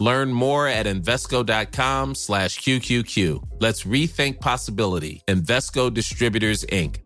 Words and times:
Learn 0.00 0.32
more 0.32 0.66
at 0.66 0.86
Invesco.com 0.86 2.14
slash 2.14 2.58
QQQ. 2.60 3.42
Let's 3.60 3.84
rethink 3.84 4.40
possibility. 4.40 5.22
Invesco 5.28 5.90
Distributors, 5.90 6.64
Inc. 6.72 7.04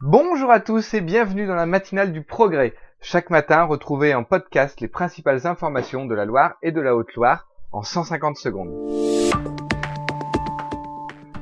Bonjour 0.00 0.52
à 0.52 0.60
tous 0.60 0.94
et 0.94 1.00
bienvenue 1.00 1.46
dans 1.46 1.54
la 1.54 1.66
matinale 1.66 2.12
du 2.12 2.22
progrès. 2.22 2.74
Chaque 3.00 3.30
matin, 3.30 3.64
retrouvez 3.64 4.14
en 4.14 4.22
podcast 4.22 4.80
les 4.80 4.86
principales 4.86 5.46
informations 5.48 6.06
de 6.06 6.14
la 6.14 6.24
Loire 6.24 6.54
et 6.62 6.70
de 6.70 6.80
la 6.80 6.94
Haute-Loire 6.94 7.48
en 7.72 7.82
150 7.82 8.36
secondes. 8.36 8.70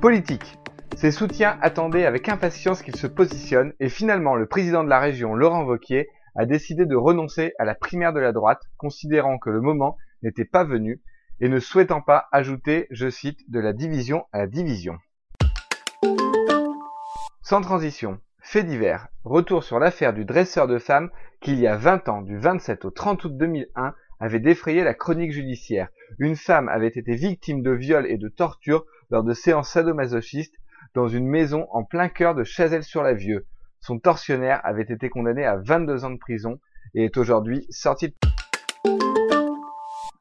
Politique. 0.00 0.58
Ses 0.96 1.10
soutiens 1.12 1.58
attendaient 1.62 2.06
avec 2.06 2.28
impatience 2.28 2.82
qu'il 2.82 2.96
se 2.96 3.06
positionne 3.06 3.72
et 3.80 3.88
finalement 3.88 4.34
le 4.34 4.46
président 4.46 4.82
de 4.82 4.88
la 4.88 4.98
région, 4.98 5.34
Laurent 5.34 5.64
Vauquier, 5.64 6.08
a 6.34 6.46
décidé 6.46 6.86
de 6.86 6.96
renoncer 6.96 7.52
à 7.58 7.64
la 7.64 7.74
primaire 7.74 8.12
de 8.12 8.20
la 8.20 8.32
droite, 8.32 8.62
considérant 8.76 9.38
que 9.38 9.50
le 9.50 9.60
moment 9.60 9.96
n'était 10.22 10.44
pas 10.44 10.64
venu 10.64 11.00
et 11.40 11.48
ne 11.48 11.60
souhaitant 11.60 12.00
pas 12.00 12.26
ajouter, 12.32 12.86
je 12.90 13.10
cite, 13.10 13.50
de 13.50 13.60
la 13.60 13.72
division 13.72 14.24
à 14.32 14.38
la 14.38 14.46
division. 14.46 14.98
Sans 17.42 17.60
transition. 17.60 18.20
Fait 18.40 18.64
divers. 18.64 19.08
Retour 19.24 19.64
sur 19.64 19.78
l'affaire 19.78 20.12
du 20.12 20.24
dresseur 20.24 20.66
de 20.66 20.78
femmes 20.78 21.10
qui, 21.40 21.52
il 21.52 21.60
y 21.60 21.66
a 21.66 21.76
20 21.76 22.08
ans, 22.08 22.22
du 22.22 22.38
27 22.38 22.84
au 22.84 22.90
30 22.90 23.24
août 23.24 23.36
2001, 23.36 23.94
avait 24.20 24.40
défrayé 24.40 24.84
la 24.84 24.94
chronique 24.94 25.32
judiciaire. 25.32 25.88
Une 26.18 26.36
femme 26.36 26.68
avait 26.68 26.88
été 26.88 27.14
victime 27.14 27.62
de 27.62 27.70
viol 27.70 28.06
et 28.06 28.18
de 28.18 28.28
torture 28.28 28.84
lors 29.10 29.22
de 29.22 29.32
séances 29.32 29.70
sadomasochistes 29.70 30.56
dans 30.98 31.06
une 31.06 31.28
maison 31.28 31.68
en 31.70 31.84
plein 31.84 32.08
cœur 32.08 32.34
de 32.34 32.42
Chazelles-sur-la-Vieux. 32.42 33.46
Son 33.78 34.00
tortionnaire 34.00 34.60
avait 34.64 34.82
été 34.82 35.08
condamné 35.08 35.44
à 35.44 35.56
22 35.56 36.04
ans 36.04 36.10
de 36.10 36.18
prison 36.18 36.58
et 36.92 37.04
est 37.04 37.16
aujourd'hui 37.16 37.66
sorti 37.70 38.08
de... 38.08 38.14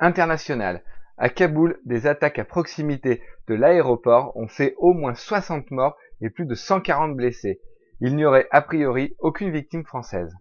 International. 0.00 0.82
À 1.18 1.28
Kaboul, 1.28 1.78
des 1.84 2.06
attaques 2.06 2.38
à 2.38 2.46
proximité 2.46 3.20
de 3.48 3.54
l'aéroport 3.54 4.34
ont 4.34 4.48
fait 4.48 4.74
au 4.78 4.94
moins 4.94 5.14
60 5.14 5.70
morts 5.72 5.98
et 6.22 6.30
plus 6.30 6.46
de 6.46 6.54
140 6.54 7.16
blessés. 7.16 7.60
Il 8.00 8.16
n'y 8.16 8.24
aurait 8.24 8.48
a 8.50 8.62
priori 8.62 9.14
aucune 9.18 9.50
victime 9.50 9.84
française. 9.84 10.34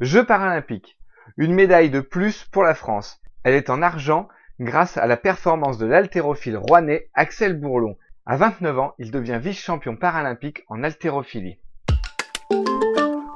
Jeux 0.00 0.26
paralympiques. 0.26 0.98
Une 1.38 1.54
médaille 1.54 1.88
de 1.88 2.00
plus 2.00 2.44
pour 2.52 2.64
la 2.64 2.74
France. 2.74 3.18
Elle 3.44 3.54
est 3.54 3.70
en 3.70 3.80
argent 3.80 4.28
grâce 4.60 4.98
à 4.98 5.06
la 5.06 5.16
performance 5.16 5.78
de 5.78 5.86
l'haltérophile 5.86 6.58
rouennais 6.58 7.08
Axel 7.14 7.58
Bourlon. 7.58 7.96
À 8.30 8.36
29 8.36 8.78
ans, 8.78 8.94
il 9.00 9.10
devient 9.10 9.40
vice-champion 9.42 9.96
paralympique 9.96 10.62
en 10.68 10.84
haltérophilie. 10.84 11.58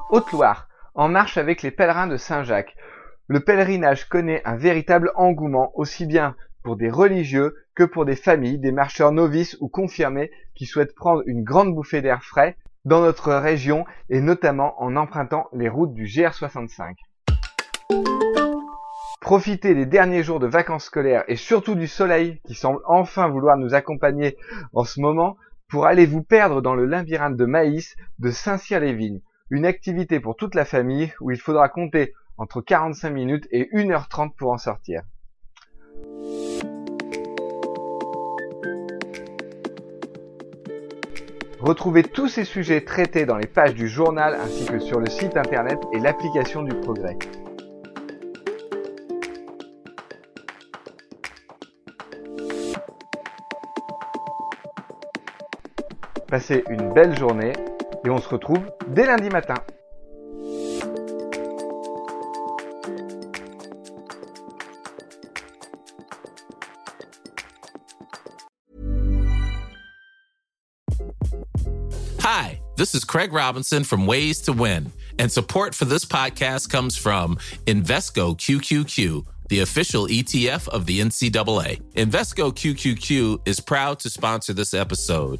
Haute-Loire, 0.09 0.69
en 0.93 1.09
marche 1.09 1.35
avec 1.35 1.63
les 1.63 1.71
pèlerins 1.71 2.07
de 2.07 2.15
Saint-Jacques. 2.15 2.77
Le 3.27 3.41
pèlerinage 3.41 4.07
connaît 4.07 4.41
un 4.45 4.55
véritable 4.55 5.11
engouement 5.15 5.73
aussi 5.75 6.05
bien 6.05 6.37
pour 6.63 6.77
des 6.77 6.89
religieux 6.89 7.57
que 7.75 7.83
pour 7.83 8.05
des 8.05 8.15
familles, 8.15 8.57
des 8.57 8.71
marcheurs 8.71 9.11
novices 9.11 9.57
ou 9.59 9.67
confirmés 9.67 10.31
qui 10.55 10.65
souhaitent 10.65 10.95
prendre 10.95 11.23
une 11.25 11.43
grande 11.43 11.75
bouffée 11.75 12.01
d'air 12.01 12.23
frais 12.23 12.55
dans 12.85 13.01
notre 13.01 13.33
région 13.33 13.83
et 14.09 14.21
notamment 14.21 14.81
en 14.81 14.95
empruntant 14.95 15.49
les 15.51 15.67
routes 15.67 15.93
du 15.93 16.05
GR65. 16.05 16.93
Profitez 19.25 19.73
des 19.73 19.87
derniers 19.87 20.21
jours 20.21 20.39
de 20.39 20.45
vacances 20.45 20.85
scolaires 20.85 21.23
et 21.27 21.35
surtout 21.35 21.73
du 21.73 21.87
soleil 21.87 22.39
qui 22.45 22.53
semble 22.53 22.81
enfin 22.85 23.27
vouloir 23.27 23.57
nous 23.57 23.73
accompagner 23.73 24.37
en 24.71 24.83
ce 24.83 24.99
moment 24.99 25.35
pour 25.67 25.87
aller 25.87 26.05
vous 26.05 26.21
perdre 26.21 26.61
dans 26.61 26.75
le 26.75 26.85
labyrinthe 26.85 27.35
de 27.35 27.45
maïs 27.45 27.95
de 28.19 28.29
Saint-Cyr-les-Vignes. 28.29 29.21
Une 29.49 29.65
activité 29.65 30.19
pour 30.19 30.35
toute 30.35 30.53
la 30.53 30.63
famille 30.63 31.11
où 31.21 31.31
il 31.31 31.39
faudra 31.39 31.69
compter 31.69 32.13
entre 32.37 32.61
45 32.61 33.09
minutes 33.09 33.47
et 33.49 33.67
1h30 33.73 34.35
pour 34.35 34.51
en 34.51 34.59
sortir. 34.59 35.01
Retrouvez 41.61 42.03
tous 42.03 42.27
ces 42.27 42.43
sujets 42.43 42.81
traités 42.81 43.25
dans 43.25 43.37
les 43.37 43.47
pages 43.47 43.73
du 43.73 43.87
journal 43.87 44.35
ainsi 44.35 44.67
que 44.67 44.77
sur 44.77 44.99
le 44.99 45.09
site 45.09 45.35
internet 45.35 45.79
et 45.93 45.99
l'application 45.99 46.61
du 46.61 46.75
progrès. 46.75 47.17
Passez 56.27 56.63
une 56.69 56.91
belle 56.91 57.17
journée 57.17 57.53
et 58.03 58.09
on 58.09 58.19
se 58.19 58.27
retrouve 58.27 58.71
dès 58.87 59.05
lundi 59.05 59.29
matin. 59.29 59.55
Hi, 72.21 72.59
this 72.75 72.95
is 72.95 73.03
Craig 73.03 73.31
Robinson 73.31 73.83
from 73.83 74.07
Ways 74.07 74.41
to 74.41 74.51
Win, 74.51 74.91
and 75.19 75.31
support 75.31 75.75
for 75.75 75.85
this 75.85 76.05
podcast 76.05 76.71
comes 76.71 76.97
from 76.97 77.37
Invesco 77.67 78.35
QQQ 78.35 79.25
the 79.49 79.59
official 79.59 80.07
ETF 80.07 80.67
of 80.69 80.87
the 80.87 80.99
NCAA. 80.99 81.79
Invesco 81.93 82.51
QQQ 82.51 83.47
is 83.47 83.59
proud 83.59 83.99
to 83.99 84.09
sponsor 84.09 84.53
this 84.53 84.73
episode 84.73 85.39